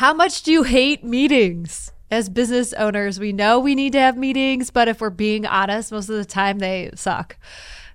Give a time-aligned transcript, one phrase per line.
[0.00, 1.92] How much do you hate meetings?
[2.10, 5.92] As business owners, we know we need to have meetings, but if we're being honest,
[5.92, 7.36] most of the time they suck.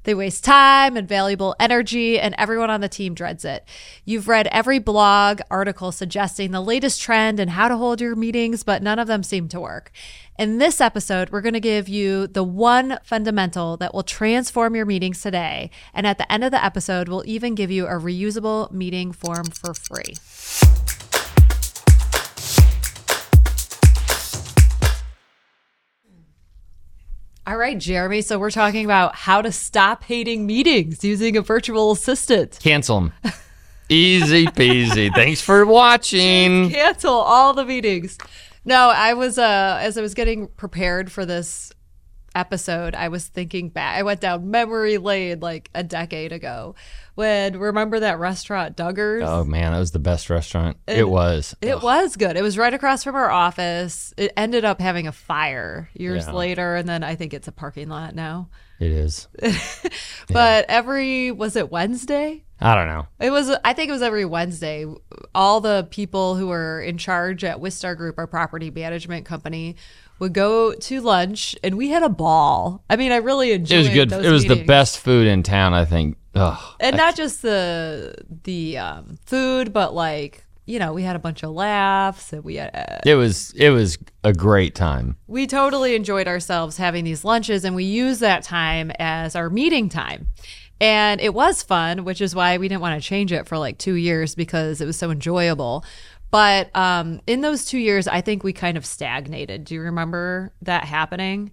[0.03, 3.67] They waste time and valuable energy, and everyone on the team dreads it.
[4.05, 8.61] You've read every blog article suggesting the latest trend and how to hold your meetings,
[8.61, 9.91] but none of them seem to work.
[10.37, 14.85] In this episode, we're going to give you the one fundamental that will transform your
[14.85, 15.71] meetings today.
[15.91, 19.45] And at the end of the episode, we'll even give you a reusable meeting form
[19.45, 20.13] for free.
[27.47, 28.21] All right, Jeremy.
[28.21, 32.57] So we're talking about how to stop hating meetings using a virtual assistant.
[32.59, 33.33] Cancel them.
[33.87, 35.11] Easy peasy.
[35.15, 36.71] Thanks for watching.
[36.71, 38.17] Cancel all the meetings.
[38.65, 41.71] No, I was uh as I was getting prepared for this
[42.35, 43.97] episode, I was thinking back.
[43.97, 46.75] I went down memory lane like a decade ago
[47.15, 49.25] when remember that restaurant Duggars?
[49.25, 50.77] Oh man, that was the best restaurant.
[50.87, 51.55] It, it was.
[51.61, 51.83] It Ugh.
[51.83, 52.37] was good.
[52.37, 54.13] It was right across from our office.
[54.17, 56.33] It ended up having a fire years yeah.
[56.33, 58.49] later, and then I think it's a parking lot now.
[58.79, 59.27] It is.
[59.39, 59.49] but
[60.29, 60.65] yeah.
[60.67, 62.43] every was it Wednesday?
[62.59, 63.07] I don't know.
[63.19, 63.49] It was.
[63.63, 64.85] I think it was every Wednesday.
[65.33, 69.75] All the people who were in charge at Wistar Group, our property management company,
[70.19, 72.83] would go to lunch, and we had a ball.
[72.89, 73.75] I mean, I really enjoyed.
[73.75, 74.11] It was good.
[74.11, 74.59] it was meetings.
[74.59, 75.73] the best food in town.
[75.73, 76.17] I think.
[76.35, 81.19] Ugh, and not just the the um, food, but like you know, we had a
[81.19, 82.75] bunch of laughs and we had.
[82.75, 85.15] Uh, it was it was a great time.
[85.27, 89.89] We totally enjoyed ourselves having these lunches, and we used that time as our meeting
[89.89, 90.27] time.
[90.81, 93.77] And it was fun, which is why we didn't want to change it for like
[93.77, 95.85] two years because it was so enjoyable.
[96.31, 99.63] But um, in those two years, I think we kind of stagnated.
[99.63, 101.51] Do you remember that happening?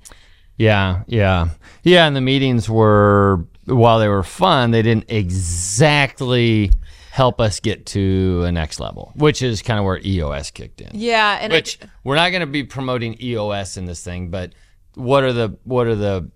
[0.57, 1.51] Yeah, yeah,
[1.83, 2.07] yeah.
[2.07, 6.71] And the meetings were while they were fun, they didn't exactly
[7.11, 10.91] help us get to a next level, which is kind of where EOS kicked in.
[10.93, 14.55] Yeah, and which I, we're not going to be promoting EOS in this thing, but
[14.95, 16.31] what are the what are the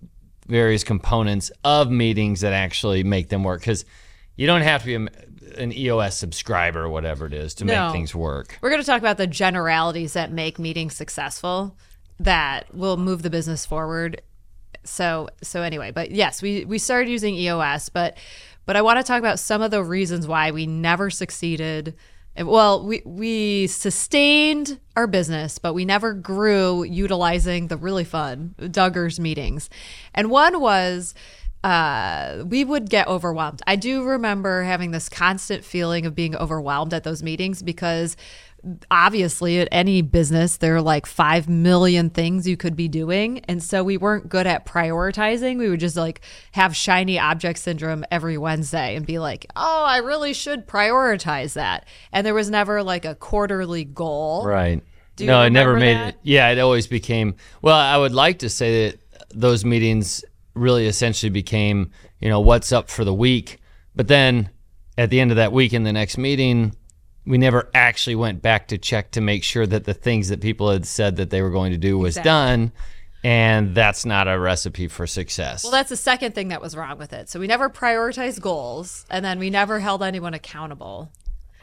[0.47, 3.61] various components of meetings that actually make them work?
[3.61, 3.85] Because
[4.35, 5.09] you don't have to be a,
[5.57, 7.87] an EOS subscriber or whatever it is to no.
[7.87, 8.57] make things work.
[8.61, 11.75] We're going to talk about the generalities that make meetings successful
[12.19, 14.21] that will move the business forward
[14.87, 18.17] so so anyway, but yes, we we started using EOS, but
[18.65, 21.95] but I want to talk about some of the reasons why we never succeeded.
[22.39, 29.19] Well, we we sustained our business, but we never grew utilizing the really fun Duggars
[29.19, 29.69] meetings.
[30.13, 31.13] And one was
[31.67, 33.61] uh, we would get overwhelmed.
[33.67, 38.15] I do remember having this constant feeling of being overwhelmed at those meetings because
[38.89, 43.39] obviously at any business there are like 5 million things you could be doing.
[43.49, 45.57] And so we weren't good at prioritizing.
[45.57, 46.21] We would just like
[46.53, 51.85] have shiny object syndrome every wednesday and be like oh i really should prioritize that.
[52.13, 54.45] And there was never like a quarterly goal.
[54.45, 54.81] Right.
[55.19, 56.13] No i never made that?
[56.13, 58.99] it yeah it always became well i would like to say that
[59.31, 60.23] those meetings
[60.57, 63.59] really essentially became you know what's up for the week
[63.95, 64.49] but then
[64.97, 66.75] at the end of that week in the next meeting
[67.25, 70.71] we never actually went back to check to make sure that the things that people
[70.71, 72.29] had said that they were going to do was exactly.
[72.29, 72.71] done
[73.23, 75.63] and that's not a recipe for success.
[75.63, 77.29] Well, that's the second thing that was wrong with it.
[77.29, 81.11] So we never prioritized goals and then we never held anyone accountable.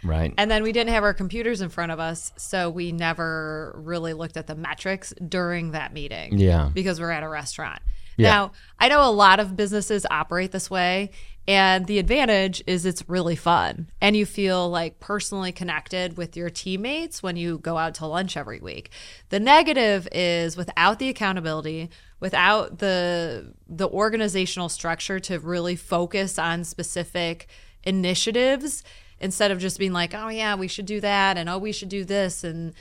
[0.05, 0.35] Right.
[0.37, 4.13] And then we didn't have our computers in front of us, so we never really
[4.13, 6.39] looked at the metrics during that meeting.
[6.39, 6.71] Yeah.
[6.73, 7.81] Because we're at a restaurant.
[8.17, 8.31] Yeah.
[8.31, 11.11] Now, I know a lot of businesses operate this way,
[11.47, 16.49] and the advantage is it's really fun and you feel like personally connected with your
[16.49, 18.91] teammates when you go out to lunch every week.
[19.29, 26.65] The negative is without the accountability, without the the organizational structure to really focus on
[26.65, 27.47] specific
[27.83, 28.83] initiatives
[29.25, 31.89] instead of just being like, "Oh yeah, we should do that," and "Oh, we should
[31.89, 32.75] do this," and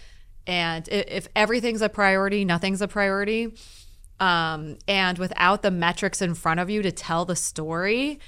[0.45, 3.55] and if everything's a priority, nothing's a priority.
[4.19, 8.19] Um, and without the metrics in front of you to tell the story,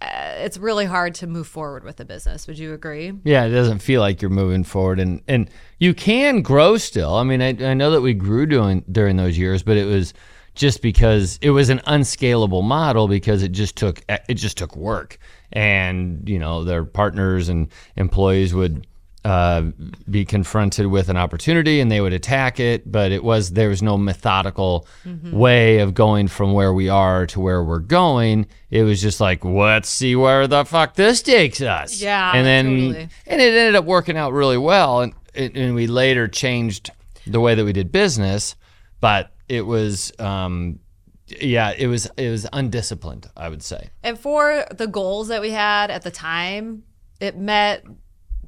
[0.00, 2.46] uh, it's really hard to move forward with the business.
[2.46, 3.12] Would you agree?
[3.24, 7.14] Yeah, it doesn't feel like you're moving forward, and and you can grow still.
[7.14, 10.12] I mean, I, I know that we grew doing during those years, but it was
[10.56, 15.18] just because it was an unscalable model because it just took it just took work,
[15.52, 18.86] and you know their partners and employees would
[19.26, 19.72] uh,
[20.08, 23.82] be confronted with an opportunity and they would attack it, but it was there was
[23.82, 25.36] no methodical mm-hmm.
[25.36, 28.46] way of going from where we are to where we're going.
[28.70, 32.00] It was just like, let's see where the fuck this takes us.
[32.00, 33.08] Yeah, and then totally.
[33.26, 36.92] and it ended up working out really well, and and we later changed
[37.26, 38.54] the way that we did business,
[39.00, 40.12] but it was.
[40.18, 40.80] Um,
[41.28, 43.90] yeah, it was it was undisciplined, I would say.
[44.02, 46.84] And for the goals that we had at the time,
[47.20, 47.84] it met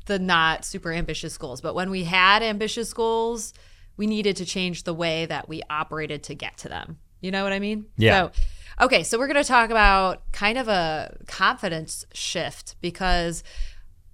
[0.06, 1.60] the not super ambitious goals.
[1.60, 3.52] But when we had ambitious goals,
[3.96, 6.98] we needed to change the way that we operated to get to them.
[7.20, 7.86] You know what I mean?
[7.96, 8.28] Yeah.
[8.28, 8.32] So,
[8.84, 13.42] okay, so we're going to talk about kind of a confidence shift because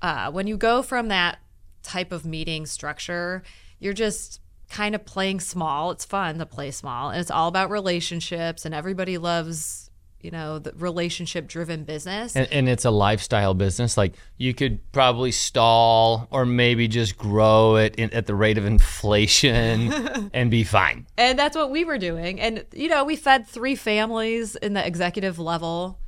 [0.03, 1.39] uh, when you go from that
[1.83, 3.43] type of meeting structure,
[3.79, 4.41] you're just
[4.71, 5.91] kind of playing small.
[5.91, 9.85] It's fun to play small, and it's all about relationships, and everybody loves
[10.21, 13.99] you know the relationship driven business And, and it's a lifestyle business.
[13.99, 18.65] Like you could probably stall or maybe just grow it in, at the rate of
[18.65, 19.93] inflation
[20.33, 21.07] and be fine.
[21.19, 24.85] and that's what we were doing and you know we fed three families in the
[24.85, 25.99] executive level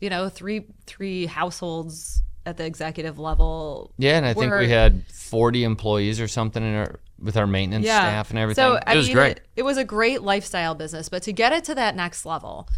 [0.00, 5.04] you know three three households at the executive level Yeah, and I think we had
[5.12, 8.62] 40 employees or something in our with our maintenance staff and everything.
[8.62, 9.36] So it I was mean, great.
[9.38, 12.68] It, it was a great lifestyle business, but to get it to that next level,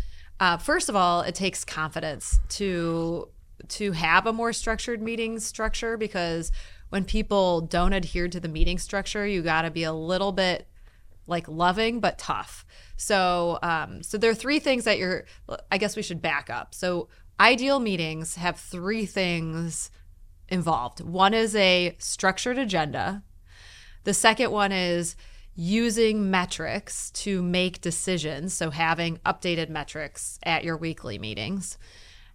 [0.41, 3.29] uh, first of all, it takes confidence to
[3.69, 6.53] to have a more structured meeting structure because
[6.91, 10.69] when people don't adhere to the meeting structure, you got to be a little bit
[11.27, 12.65] like loving but tough.
[12.97, 15.25] So, um, so there are three things that you're.
[15.71, 16.75] I guess we should back up.
[16.75, 17.09] So,
[17.41, 19.91] ideal meetings have three things
[20.49, 21.01] involved.
[21.01, 23.23] One is a structured agenda.
[24.05, 25.17] The second one is
[25.57, 28.55] using metrics to make decisions.
[28.55, 31.79] So, having updated metrics at your weekly meetings.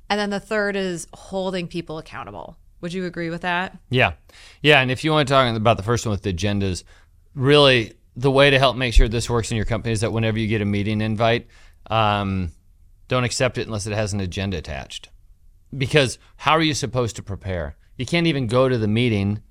[0.10, 2.58] And then the third is holding people accountable.
[2.82, 3.78] Would you agree with that?
[3.90, 4.14] Yeah.
[4.62, 4.82] Yeah.
[4.82, 6.84] And if you want to talk about the first one with the agendas,
[7.36, 10.40] really the way to help make sure this works in your company is that whenever
[10.40, 11.48] you get a meeting invite,
[11.90, 12.52] um,
[13.08, 15.10] don't accept it unless it has an agenda attached.
[15.78, 17.76] Because how are you supposed to prepare?
[17.98, 19.42] You can't even go to the meeting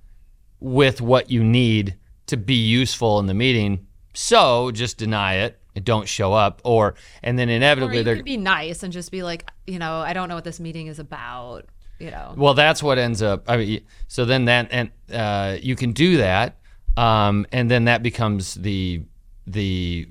[0.61, 1.97] with what you need
[2.29, 3.87] to be useful in the meeting.
[4.15, 6.61] So just deny it and don't show up.
[6.65, 10.29] Or, and then inevitably they're be nice and just be like, you know, I don't
[10.29, 11.67] know what this meeting is about.
[11.99, 13.45] You know, Well, that's what ends up.
[13.49, 16.57] I mean, so then that and uh, you can do that,
[16.97, 19.03] um, and then that becomes the
[19.49, 20.09] the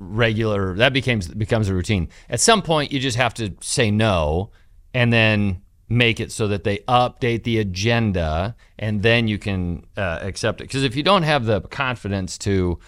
[0.00, 0.74] regular.
[0.74, 2.08] That becomes becomes a routine.
[2.28, 4.50] At some point, you just have to say no,
[4.92, 10.18] and then make it so that they update the agenda, and then you can uh,
[10.22, 10.64] accept it.
[10.64, 12.78] Because if you don't have the confidence to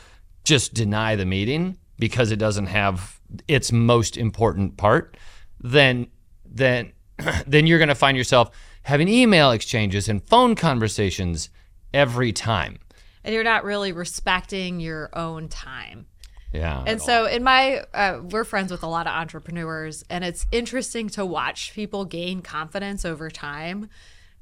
[0.44, 5.16] just deny the meeting because it doesn't have its most important part,
[5.60, 6.06] then
[6.44, 6.92] then
[7.46, 8.50] then you're going to find yourself
[8.82, 11.50] having email exchanges and phone conversations
[11.92, 12.78] every time.
[13.22, 16.06] and you're not really respecting your own time.
[16.52, 16.82] Yeah.
[16.86, 21.08] And so, in my, uh, we're friends with a lot of entrepreneurs, and it's interesting
[21.10, 23.88] to watch people gain confidence over time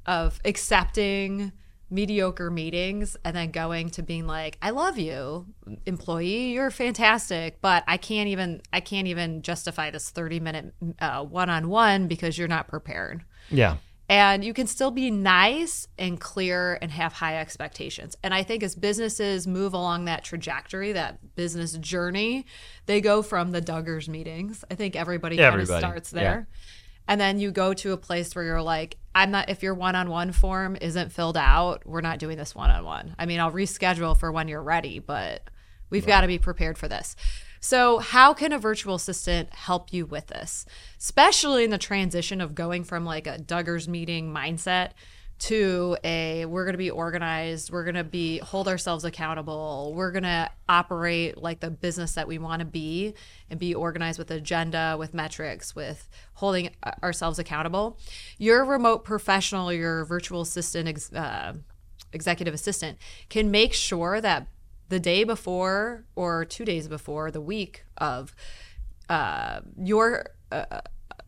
[0.05, 1.51] of accepting
[1.91, 5.47] mediocre meetings and then going to being like, "I love you,
[5.85, 6.51] employee.
[6.51, 11.49] You're fantastic, but I can't even, I can't even justify this 30 minute uh, one
[11.49, 13.77] on one because you're not prepared." yeah.
[14.09, 18.17] And you can still be nice and clear and have high expectations.
[18.23, 22.47] And I think as businesses move along that trajectory, that business journey,
[22.87, 24.65] they go from the Duggars meetings.
[24.71, 26.47] I think everybody, kind of Everybody, starts there.
[27.07, 29.95] And then you go to a place where you're like, I'm not, if your one
[29.95, 33.15] on one form isn't filled out, we're not doing this one on one.
[33.17, 35.43] I mean, I'll reschedule for when you're ready, but
[35.89, 37.15] we've got to be prepared for this.
[37.61, 40.65] So, how can a virtual assistant help you with this,
[40.97, 44.91] especially in the transition of going from like a Duggars meeting mindset
[45.39, 50.11] to a we're going to be organized, we're going to be hold ourselves accountable, we're
[50.11, 53.13] going to operate like the business that we want to be
[53.49, 57.97] and be organized with agenda, with metrics, with holding uh, ourselves accountable.
[58.37, 61.53] Your remote professional, your virtual assistant, uh,
[62.11, 62.97] executive assistant
[63.29, 64.47] can make sure that
[64.89, 68.35] the day before or two days before the week of
[69.09, 70.81] uh, your uh,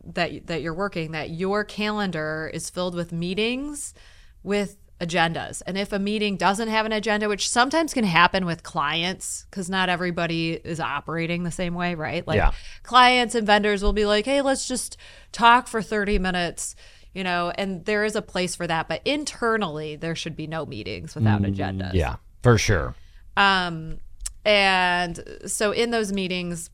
[0.04, 3.94] that that you're working that your calendar is filled with meetings
[4.42, 8.62] with agendas and if a meeting doesn't have an agenda which sometimes can happen with
[8.62, 12.52] clients because not everybody is operating the same way right like Yeah.
[12.84, 14.96] clients and vendors will be like hey let's just
[15.32, 16.76] talk for 30 minutes
[17.14, 20.64] you know and there is a place for that but internally there should be no
[20.66, 22.94] meetings without agendas Yeah, for sure.
[23.36, 23.98] Um,
[24.44, 26.70] and so in those meetings,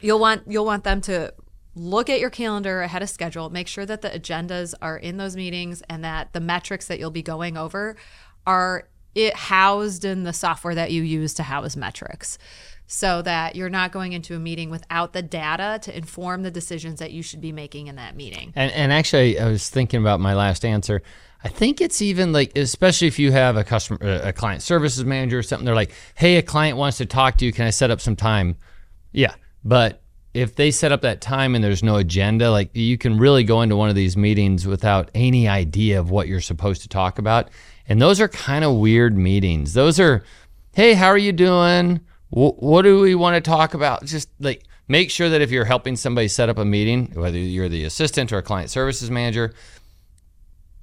[0.00, 1.32] you'll want you'll want them to
[1.74, 5.36] look at your calendar ahead of schedule, make sure that the agendas are in those
[5.36, 7.96] meetings and that the metrics that you'll be going over
[8.46, 12.38] are it housed in the software that you use to house metrics.
[12.88, 17.00] So that you're not going into a meeting without the data to inform the decisions
[17.00, 18.52] that you should be making in that meeting.
[18.54, 21.02] And and actually, I was thinking about my last answer.
[21.44, 25.04] I think it's even like, especially if you have a customer, uh, a client services
[25.04, 25.64] manager or something.
[25.64, 27.52] They're like, "Hey, a client wants to talk to you.
[27.52, 28.56] Can I set up some time?"
[29.12, 30.02] Yeah, but
[30.34, 33.62] if they set up that time and there's no agenda, like you can really go
[33.62, 37.48] into one of these meetings without any idea of what you're supposed to talk about,
[37.88, 39.72] And those are kind of weird meetings.
[39.72, 40.24] Those are,
[40.74, 42.00] hey, how are you doing?
[42.30, 44.04] What do we want to talk about?
[44.04, 47.68] Just like make sure that if you're helping somebody set up a meeting, whether you're
[47.68, 49.54] the assistant or a client services manager,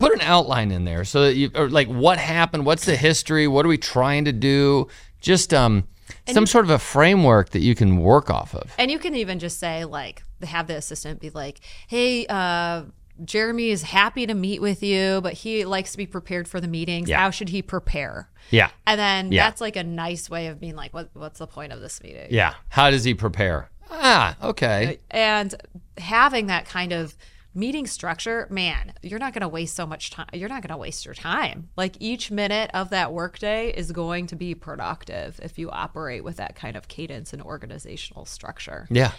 [0.03, 3.47] put an outline in there so that you or like what happened, what's the history,
[3.47, 4.87] what are we trying to do?
[5.21, 5.87] Just um
[6.29, 8.71] some sort of a framework that you can work off of.
[8.77, 12.83] And you can even just say like have the assistant be like, "Hey, uh
[13.23, 16.67] Jeremy is happy to meet with you, but he likes to be prepared for the
[16.67, 17.07] meetings.
[17.09, 17.19] Yeah.
[17.19, 18.69] How should he prepare?" Yeah.
[18.85, 19.45] And then Yeah.
[19.45, 22.27] that's like a nice way of being like, what, what's the point of this meeting?
[22.29, 22.55] Yeah.
[22.69, 23.69] How does he prepare?
[23.89, 24.99] Ah, okay.
[25.11, 25.53] And
[25.97, 27.15] having that kind of
[27.53, 30.27] meeting structure, man, you're not going to waste so much time.
[30.33, 31.69] You're not going to waste your time.
[31.75, 36.37] Like each minute of that workday is going to be productive if you operate with
[36.37, 38.87] that kind of cadence and organizational structure.
[38.89, 39.11] Yeah.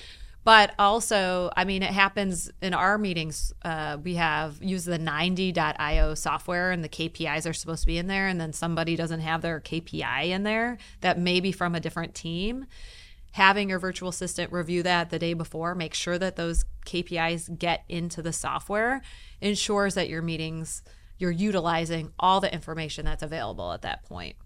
[0.45, 3.53] But also, I mean, it happens in our meetings.
[3.63, 8.09] Uh, we have use the 90.io software, and the KPIs are supposed to be in
[8.09, 8.29] there.
[8.29, 12.15] And then somebody doesn't have their KPI in there that may be from a different
[12.15, 12.67] team.
[13.35, 17.83] Having your virtual assistant review that the day before, make sure that those KPIs get
[17.89, 19.03] into the software,
[19.41, 20.85] ensures that your meetings,
[21.19, 24.37] you're utilizing all the information that's available at that point.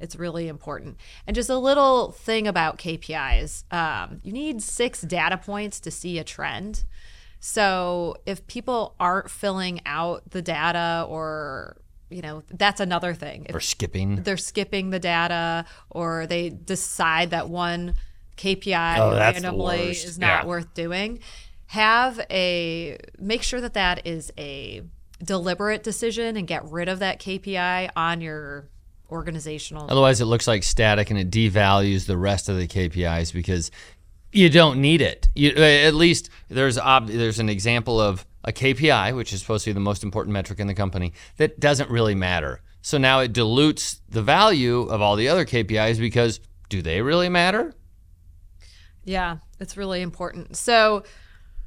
[0.00, 0.96] It's really important.
[1.28, 6.18] And just a little thing about KPIs um, you need six data points to see
[6.18, 6.82] a trend.
[7.38, 11.76] So if people aren't filling out the data or
[12.10, 14.16] you know that's another thing if Or skipping.
[14.24, 17.94] they're skipping the data or they decide that one
[18.36, 20.46] KPI Oh, randomly is not Yeah.
[20.46, 21.20] worth doing
[21.66, 24.82] have a make sure that that is a
[25.22, 28.68] deliberate decision and get rid of that KPI on your
[29.10, 33.70] organizational Otherwise, it looks like static and it devalues the rest of the KPIs because
[34.32, 35.28] you don't need it.
[35.34, 39.64] You, uh, at least there's ob- there's an example of a KPI, which is supposed
[39.64, 42.60] to be the most important metric in the company, that doesn't really matter.
[42.82, 47.28] So now it dilutes the value of all the other KPIs because do they really
[47.30, 47.72] matter?
[49.04, 50.56] Yeah, it's really important.
[50.56, 51.04] So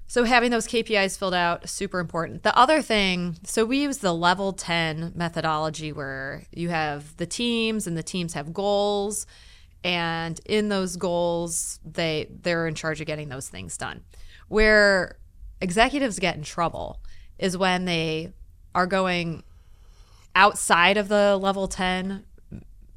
[0.10, 2.44] so having those KPIs filled out super important.
[2.44, 7.88] The other thing, so we use the level 10 methodology where you have the teams
[7.88, 9.26] and the teams have goals
[9.84, 14.02] and in those goals they they're in charge of getting those things done.
[14.48, 15.18] Where
[15.62, 17.02] executives get in trouble
[17.38, 18.32] is when they
[18.74, 19.44] are going
[20.36, 22.24] outside of the level 10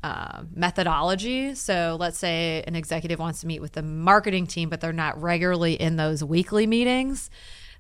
[0.03, 1.55] uh, methodology.
[1.55, 5.21] So let's say an executive wants to meet with the marketing team, but they're not
[5.21, 7.31] regularly in those weekly meetings.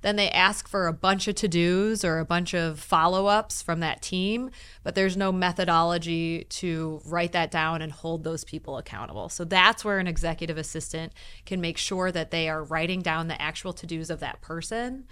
[0.02, 3.60] Then they ask for a bunch of to dos or a bunch of follow ups
[3.60, 4.50] from that team,
[4.82, 9.28] but there's no methodology to write that down and hold those people accountable.
[9.28, 11.12] So that's where an executive assistant
[11.44, 15.04] can make sure that they are writing down the actual to dos of that person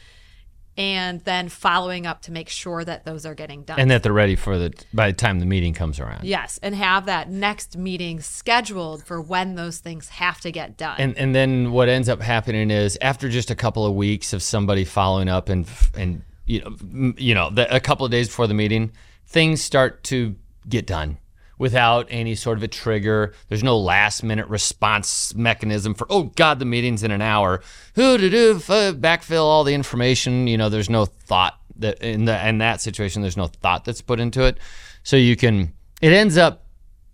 [0.79, 3.81] and then following up to make sure that those are getting done.
[3.81, 6.25] And that they're ready for the by the time the meeting comes around.
[6.25, 10.95] Yes, and have that next meeting scheduled for when those things have to get done.
[10.99, 14.43] And and then what ends up happening is after just a couple of weeks of
[14.43, 18.47] somebody following up and and you know you know the, a couple of days before
[18.47, 18.93] the meeting,
[19.27, 20.37] things start to
[20.69, 21.19] get done
[21.59, 23.35] without any sort of a trigger.
[23.49, 27.61] There's no last minute response mechanism for oh god the meeting's in an hour.
[27.95, 30.47] Who to do backfill all the information.
[30.47, 34.03] You know there's no thought that in the in that situation there's no thought that's
[34.03, 34.59] put into it.
[35.03, 36.65] So you can it ends up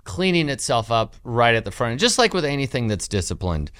[0.04, 1.92] cleaning itself up right at the front.
[1.92, 3.70] And just like with anything that's disciplined,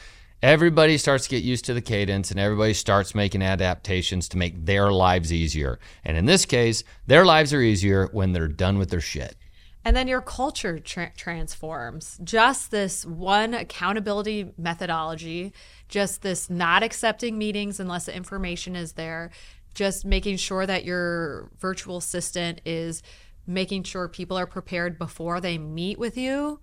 [0.42, 4.64] everybody starts to get used to the cadence and everybody starts making adaptations to make
[4.64, 5.78] their lives easier.
[6.04, 9.36] And in this case, their lives are easier when they're done with their shit.
[9.84, 12.18] And then your culture tra- transforms.
[12.24, 15.52] Just this one accountability methodology,
[15.88, 19.30] just this not accepting meetings unless the information is there,
[19.74, 23.02] just making sure that your virtual assistant is
[23.46, 26.60] making sure people are prepared before they meet with you.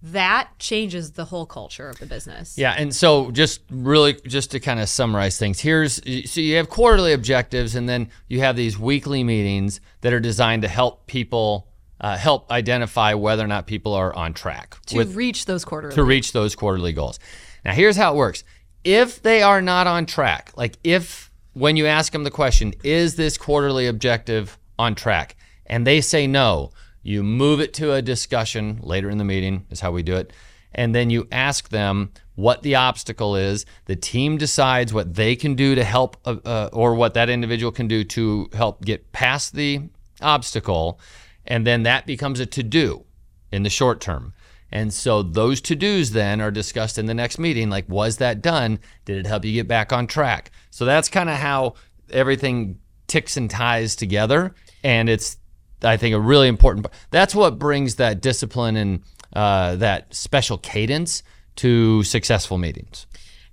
[0.00, 2.56] That changes the whole culture of the business.
[2.56, 5.96] Yeah, and so just really just to kind of summarize things, here's
[6.30, 10.62] so you have quarterly objectives and then you have these weekly meetings that are designed
[10.62, 11.67] to help people
[12.00, 15.94] uh, help identify whether or not people are on track To reach those quarterly.
[15.94, 17.18] to reach those quarterly goals.
[17.64, 18.44] Now, here's how it works.
[18.84, 23.16] If they are not on track, like if when you ask them the question, is
[23.16, 25.36] this quarterly objective on track?
[25.66, 26.70] And they say no,
[27.02, 30.32] you move it to a discussion later in the meeting, is how we do it.
[30.72, 33.66] And then you ask them what the obstacle is.
[33.86, 37.72] The team decides what they can do to help, uh, uh, or what that individual
[37.72, 39.82] can do to help get past the
[40.22, 41.00] obstacle.
[41.48, 43.04] And then that becomes a to do
[43.50, 44.34] in the short term.
[44.70, 47.70] And so those to dos then are discussed in the next meeting.
[47.70, 48.78] Like, was that done?
[49.06, 50.50] Did it help you get back on track?
[50.70, 51.74] So that's kind of how
[52.10, 54.54] everything ticks and ties together.
[54.84, 55.38] And it's
[55.82, 56.84] I think a really important.
[56.84, 56.94] part.
[57.10, 59.02] That's what brings that discipline and
[59.32, 61.22] uh, that special cadence
[61.56, 63.06] to successful meetings.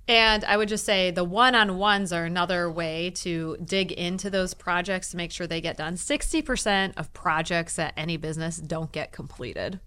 [0.08, 4.30] And I would just say the one on ones are another way to dig into
[4.30, 5.94] those projects to make sure they get done.
[5.96, 9.80] 60% of projects at any business don't get completed.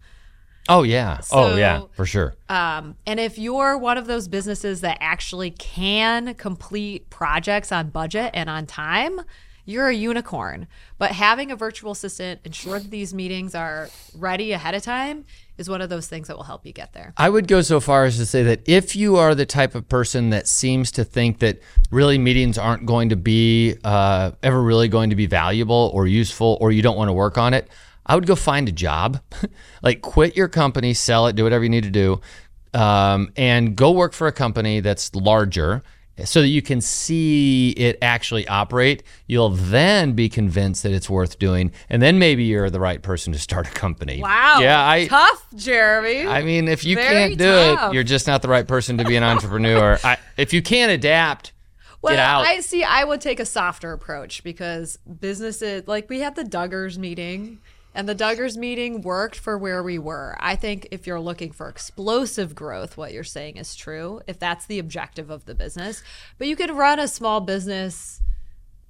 [0.68, 1.22] Oh yeah.
[1.32, 2.36] oh yeah, for sure.
[2.48, 8.32] Um, and if you're one of those businesses that actually can complete projects on budget
[8.34, 9.22] and on time,
[9.70, 10.68] you're a unicorn.
[10.98, 15.26] But having a virtual assistant ensure that these meetings are ready ahead of time
[15.58, 17.14] is one of those things that will help you get there.
[17.18, 19.88] I would go so far as to say that if you are the type of
[19.88, 21.62] person that seems to think that
[21.92, 26.58] really meetings aren't going to be uh, ever really going to be valuable or useful,
[26.62, 27.70] or you don't want to work on it,
[28.06, 29.22] I would go find a job,
[29.84, 32.22] like quit your company, sell it, do whatever you need to do,
[32.74, 35.84] um, and go work for a company that's larger.
[36.26, 41.40] So that you can see it actually operate, you'll then be convinced that it's worth
[41.40, 44.22] doing, and then maybe you're the right person to start a company.
[44.22, 44.60] Wow.
[44.60, 46.28] Yeah, I tough, Jeremy.
[46.28, 47.92] I mean, if you Very can't do tough.
[47.92, 49.98] it, you're just not the right person to be an entrepreneur.
[50.04, 51.54] I, if you can't adapt,
[52.02, 52.46] Well, get out.
[52.46, 52.84] I see.
[52.84, 57.60] I would take a softer approach because businesses, like we had the Duggars meeting,
[57.94, 60.36] and the Duggars meeting worked for where we were.
[60.40, 64.22] I think if you're looking for explosive growth, what you're saying is true.
[64.28, 66.04] If that's the objective of the business,
[66.38, 68.22] but you could run a small business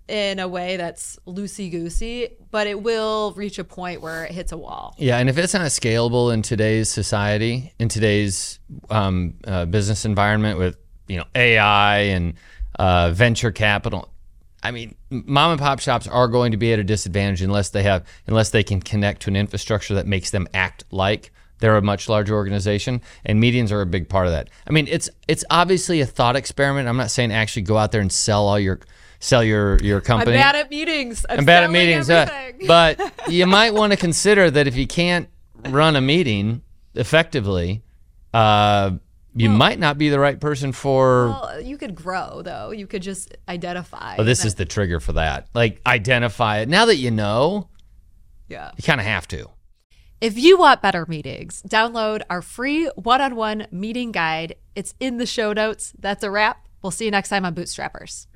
[0.09, 4.51] in a way that's loosey goosey, but it will reach a point where it hits
[4.51, 4.95] a wall.
[4.97, 10.57] yeah, and if it's not scalable in today's society, in today's um, uh, business environment
[10.57, 10.77] with
[11.07, 12.33] you know AI and
[12.79, 14.09] uh, venture capital,
[14.61, 17.83] I mean, mom and pop shops are going to be at a disadvantage unless they
[17.83, 21.81] have unless they can connect to an infrastructure that makes them act like they're a
[21.81, 24.49] much larger organization and meetings are a big part of that.
[24.67, 26.87] I mean, it's it's obviously a thought experiment.
[26.87, 28.79] I'm not saying actually go out there and sell all your
[29.19, 30.37] sell your your company.
[30.37, 31.25] I'm bad at meetings.
[31.29, 32.99] I'm, I'm bad at meetings, uh, but
[33.29, 35.29] you might want to consider that if you can't
[35.65, 36.61] run a meeting
[36.95, 37.83] effectively,
[38.33, 38.91] uh,
[39.35, 41.29] you might not be the right person for.
[41.29, 42.71] Well, you could grow though.
[42.71, 44.15] You could just identify.
[44.17, 45.47] well, this is the trigger for that.
[45.53, 46.69] Like identify it.
[46.69, 47.69] Now that you know,
[48.47, 48.71] yeah.
[48.75, 49.49] you kind of have to.
[50.21, 54.55] If you want better meetings, download our free one-on-one meeting guide.
[54.75, 55.93] It's in the show notes.
[55.97, 56.67] That's a wrap.
[56.81, 58.27] We'll see you next time on Bootstrappers.